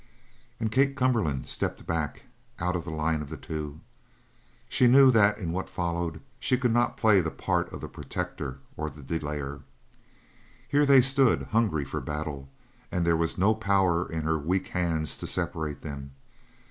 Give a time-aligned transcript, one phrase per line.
[0.59, 2.23] And Kate Cumberland stepped back,
[2.57, 3.81] out of line of the two.
[4.67, 8.57] She knew that in what followed she could not play the part of the protector
[8.75, 9.61] or the delayer.
[10.67, 12.49] Here they stood, hungry, for battle,
[12.91, 16.13] and there was no power in her weak hands to separate them.